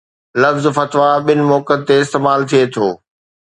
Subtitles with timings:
[0.43, 2.87] لفظ فتويٰ ٻن موقعن تي استعمال ٿئي ٿو